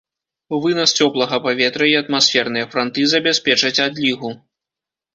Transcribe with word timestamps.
Вынас 0.63 0.93
цёплага 1.05 1.39
паветра 1.45 1.91
і 1.91 1.95
атмасферныя 2.01 2.65
франты 2.75 3.01
забяспечаць 3.15 3.77
адлігу. 3.89 4.37